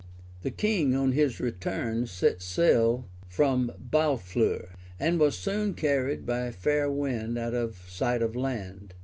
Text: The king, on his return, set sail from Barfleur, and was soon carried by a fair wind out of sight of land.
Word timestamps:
The 0.41 0.49
king, 0.49 0.95
on 0.95 1.11
his 1.11 1.39
return, 1.39 2.07
set 2.07 2.41
sail 2.41 3.07
from 3.27 3.71
Barfleur, 3.77 4.69
and 4.99 5.19
was 5.19 5.37
soon 5.37 5.75
carried 5.75 6.25
by 6.25 6.47
a 6.47 6.51
fair 6.51 6.89
wind 6.89 7.37
out 7.37 7.53
of 7.53 7.85
sight 7.87 8.23
of 8.23 8.35
land. 8.35 8.95